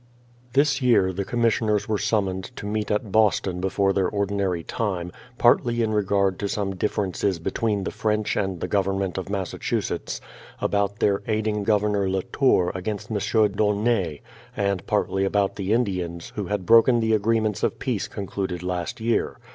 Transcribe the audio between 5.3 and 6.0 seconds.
partly in